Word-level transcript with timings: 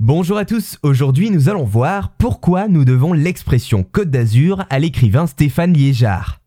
Bonjour 0.00 0.38
à 0.38 0.44
tous, 0.44 0.76
aujourd'hui 0.82 1.30
nous 1.30 1.48
allons 1.48 1.64
voir 1.64 2.16
pourquoi 2.18 2.66
nous 2.66 2.84
devons 2.84 3.12
l'expression 3.12 3.84
Côte 3.84 4.10
d'Azur 4.10 4.66
à 4.68 4.80
l'écrivain 4.80 5.28
Stéphane 5.28 5.72
Liégeard. 5.72 6.40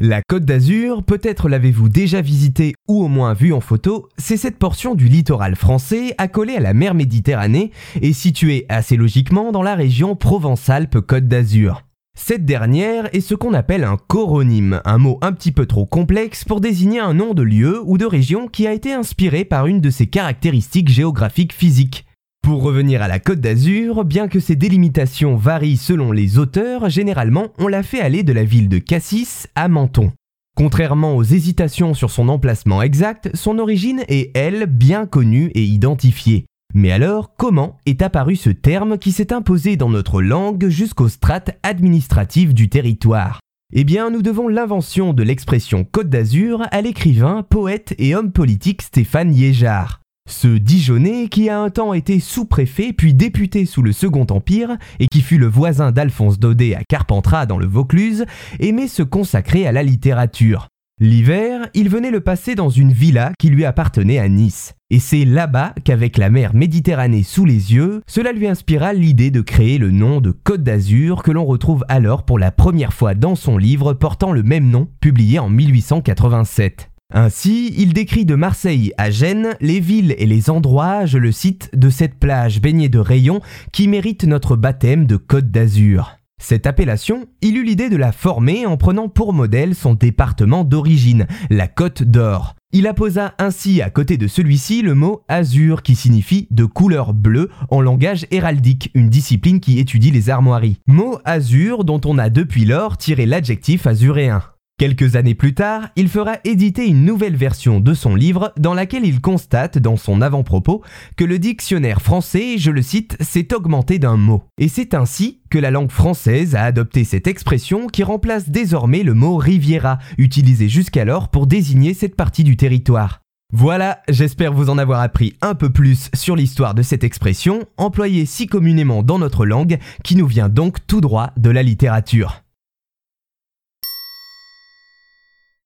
La 0.00 0.22
Côte 0.22 0.44
d'Azur, 0.44 1.02
peut-être 1.02 1.48
l'avez-vous 1.48 1.88
déjà 1.88 2.20
visitée 2.20 2.74
ou 2.88 3.02
au 3.02 3.08
moins 3.08 3.34
vue 3.34 3.52
en 3.52 3.60
photo, 3.60 4.08
c'est 4.18 4.36
cette 4.36 4.56
portion 4.56 4.94
du 4.94 5.08
littoral 5.08 5.56
français 5.56 6.14
accolée 6.16 6.54
à 6.54 6.60
la 6.60 6.74
mer 6.74 6.94
Méditerranée 6.94 7.72
et 8.00 8.12
située 8.12 8.66
assez 8.68 8.96
logiquement 8.96 9.50
dans 9.50 9.64
la 9.64 9.74
région 9.74 10.14
Provence-Alpes-Côte 10.14 11.26
d'Azur. 11.26 11.82
Cette 12.16 12.44
dernière 12.44 13.12
est 13.14 13.20
ce 13.20 13.34
qu'on 13.34 13.52
appelle 13.52 13.82
un 13.82 13.96
coronyme, 13.96 14.80
un 14.84 14.98
mot 14.98 15.18
un 15.22 15.32
petit 15.32 15.50
peu 15.50 15.66
trop 15.66 15.86
complexe 15.86 16.44
pour 16.44 16.60
désigner 16.60 17.00
un 17.00 17.14
nom 17.14 17.34
de 17.34 17.42
lieu 17.42 17.82
ou 17.84 17.98
de 17.98 18.06
région 18.06 18.46
qui 18.46 18.68
a 18.68 18.72
été 18.72 18.92
inspiré 18.92 19.44
par 19.44 19.66
une 19.66 19.80
de 19.80 19.90
ses 19.90 20.06
caractéristiques 20.06 20.88
géographiques 20.88 21.52
physiques. 21.52 22.06
Pour 22.42 22.64
revenir 22.64 23.00
à 23.02 23.08
la 23.08 23.20
Côte 23.20 23.40
d'Azur, 23.40 24.04
bien 24.04 24.26
que 24.26 24.40
ses 24.40 24.56
délimitations 24.56 25.36
varient 25.36 25.76
selon 25.76 26.10
les 26.10 26.38
auteurs, 26.38 26.90
généralement 26.90 27.48
on 27.58 27.68
l'a 27.68 27.84
fait 27.84 28.00
aller 28.00 28.24
de 28.24 28.32
la 28.32 28.44
ville 28.44 28.68
de 28.68 28.78
Cassis 28.78 29.46
à 29.54 29.68
Menton. 29.68 30.12
Contrairement 30.56 31.16
aux 31.16 31.22
hésitations 31.22 31.94
sur 31.94 32.10
son 32.10 32.28
emplacement 32.28 32.82
exact, 32.82 33.30
son 33.34 33.58
origine 33.58 34.02
est, 34.08 34.36
elle, 34.36 34.66
bien 34.66 35.06
connue 35.06 35.52
et 35.54 35.62
identifiée. 35.62 36.44
Mais 36.74 36.90
alors, 36.90 37.36
comment 37.36 37.78
est 37.86 38.02
apparu 38.02 38.34
ce 38.34 38.50
terme 38.50 38.98
qui 38.98 39.12
s'est 39.12 39.32
imposé 39.32 39.76
dans 39.76 39.88
notre 39.88 40.20
langue 40.20 40.68
jusqu'aux 40.68 41.08
strates 41.08 41.56
administratives 41.62 42.54
du 42.54 42.68
territoire? 42.68 43.40
Eh 43.72 43.84
bien, 43.84 44.10
nous 44.10 44.20
devons 44.20 44.48
l'invention 44.48 45.14
de 45.14 45.22
l'expression 45.22 45.84
Côte 45.84 46.10
d'Azur 46.10 46.62
à 46.70 46.82
l'écrivain, 46.82 47.42
poète 47.48 47.94
et 47.98 48.14
homme 48.14 48.32
politique 48.32 48.82
Stéphane 48.82 49.30
Liégeard. 49.30 50.01
Ce 50.28 50.48
Dijonais, 50.48 51.28
qui 51.28 51.48
a 51.48 51.60
un 51.60 51.70
temps 51.70 51.94
été 51.94 52.18
sous-préfet 52.18 52.92
puis 52.92 53.14
député 53.14 53.66
sous 53.66 53.82
le 53.82 53.92
Second 53.92 54.26
Empire 54.30 54.76
et 54.98 55.06
qui 55.06 55.20
fut 55.20 55.38
le 55.38 55.46
voisin 55.46 55.92
d'Alphonse 55.92 56.38
Daudet 56.38 56.74
à 56.74 56.82
Carpentras 56.84 57.46
dans 57.46 57.58
le 57.58 57.66
Vaucluse, 57.66 58.24
aimait 58.60 58.88
se 58.88 59.02
consacrer 59.02 59.66
à 59.66 59.72
la 59.72 59.82
littérature. 59.82 60.68
L'hiver, 61.00 61.68
il 61.74 61.88
venait 61.88 62.10
le 62.10 62.20
passer 62.20 62.54
dans 62.54 62.70
une 62.70 62.92
villa 62.92 63.32
qui 63.38 63.48
lui 63.48 63.64
appartenait 63.64 64.18
à 64.18 64.28
Nice. 64.28 64.74
Et 64.90 65.00
c'est 65.00 65.24
là-bas 65.24 65.74
qu'avec 65.84 66.18
la 66.18 66.30
mer 66.30 66.54
Méditerranée 66.54 67.24
sous 67.24 67.44
les 67.44 67.74
yeux, 67.74 68.02
cela 68.06 68.30
lui 68.32 68.46
inspira 68.46 68.92
l'idée 68.92 69.30
de 69.30 69.40
créer 69.40 69.78
le 69.78 69.90
nom 69.90 70.20
de 70.20 70.30
Côte 70.30 70.62
d'Azur 70.62 71.22
que 71.22 71.32
l'on 71.32 71.44
retrouve 71.44 71.84
alors 71.88 72.24
pour 72.24 72.38
la 72.38 72.52
première 72.52 72.92
fois 72.92 73.14
dans 73.14 73.34
son 73.34 73.58
livre 73.58 73.94
portant 73.94 74.32
le 74.32 74.42
même 74.42 74.70
nom, 74.70 74.88
publié 75.00 75.38
en 75.38 75.48
1887. 75.48 76.91
Ainsi, 77.14 77.74
il 77.76 77.92
décrit 77.92 78.24
de 78.24 78.34
Marseille 78.34 78.92
à 78.96 79.10
Gênes 79.10 79.54
les 79.60 79.80
villes 79.80 80.14
et 80.16 80.26
les 80.26 80.48
endroits, 80.48 81.04
je 81.04 81.18
le 81.18 81.30
cite, 81.30 81.70
de 81.74 81.90
cette 81.90 82.18
plage 82.18 82.60
baignée 82.60 82.88
de 82.88 82.98
rayons 82.98 83.40
qui 83.70 83.86
mérite 83.86 84.24
notre 84.24 84.56
baptême 84.56 85.06
de 85.06 85.16
Côte 85.16 85.50
d'Azur. 85.50 86.16
Cette 86.40 86.66
appellation, 86.66 87.26
il 87.40 87.56
eut 87.56 87.64
l'idée 87.64 87.88
de 87.88 87.96
la 87.96 88.12
former 88.12 88.66
en 88.66 88.76
prenant 88.76 89.08
pour 89.08 89.32
modèle 89.32 89.74
son 89.74 89.94
département 89.94 90.64
d'origine, 90.64 91.26
la 91.50 91.68
Côte 91.68 92.02
d'Or. 92.02 92.56
Il 92.72 92.86
apposa 92.86 93.34
ainsi 93.38 93.82
à 93.82 93.90
côté 93.90 94.16
de 94.16 94.26
celui-ci 94.26 94.80
le 94.80 94.94
mot 94.94 95.22
azur 95.28 95.82
qui 95.82 95.94
signifie 95.94 96.48
de 96.50 96.64
couleur 96.64 97.12
bleue 97.12 97.50
en 97.68 97.82
langage 97.82 98.26
héraldique, 98.30 98.90
une 98.94 99.10
discipline 99.10 99.60
qui 99.60 99.78
étudie 99.78 100.10
les 100.10 100.30
armoiries. 100.30 100.78
Mot 100.86 101.18
azur 101.26 101.84
dont 101.84 102.00
on 102.06 102.16
a 102.16 102.30
depuis 102.30 102.64
lors 102.64 102.96
tiré 102.96 103.26
l'adjectif 103.26 103.86
azuréen. 103.86 104.42
Quelques 104.82 105.14
années 105.14 105.36
plus 105.36 105.54
tard, 105.54 105.90
il 105.94 106.08
fera 106.08 106.38
éditer 106.42 106.88
une 106.88 107.04
nouvelle 107.04 107.36
version 107.36 107.78
de 107.78 107.94
son 107.94 108.16
livre 108.16 108.52
dans 108.58 108.74
laquelle 108.74 109.06
il 109.06 109.20
constate 109.20 109.78
dans 109.78 109.96
son 109.96 110.20
avant-propos 110.20 110.82
que 111.16 111.24
le 111.24 111.38
dictionnaire 111.38 112.02
français, 112.02 112.58
je 112.58 112.72
le 112.72 112.82
cite, 112.82 113.16
s'est 113.20 113.54
augmenté 113.54 114.00
d'un 114.00 114.16
mot. 114.16 114.42
Et 114.58 114.66
c'est 114.68 114.94
ainsi 114.94 115.40
que 115.50 115.58
la 115.58 115.70
langue 115.70 115.92
française 115.92 116.56
a 116.56 116.64
adopté 116.64 117.04
cette 117.04 117.28
expression 117.28 117.86
qui 117.86 118.02
remplace 118.02 118.50
désormais 118.50 119.04
le 119.04 119.14
mot 119.14 119.36
Riviera, 119.36 119.98
utilisé 120.18 120.68
jusqu'alors 120.68 121.28
pour 121.28 121.46
désigner 121.46 121.94
cette 121.94 122.16
partie 122.16 122.42
du 122.42 122.56
territoire. 122.56 123.20
Voilà, 123.52 124.00
j'espère 124.08 124.52
vous 124.52 124.68
en 124.68 124.78
avoir 124.78 125.00
appris 125.00 125.36
un 125.42 125.54
peu 125.54 125.70
plus 125.70 126.10
sur 126.12 126.34
l'histoire 126.34 126.74
de 126.74 126.82
cette 126.82 127.04
expression, 127.04 127.60
employée 127.76 128.26
si 128.26 128.48
communément 128.48 129.04
dans 129.04 129.20
notre 129.20 129.46
langue, 129.46 129.78
qui 130.02 130.16
nous 130.16 130.26
vient 130.26 130.48
donc 130.48 130.78
tout 130.86 131.00
droit 131.00 131.30
de 131.36 131.50
la 131.50 131.62
littérature. 131.62 132.42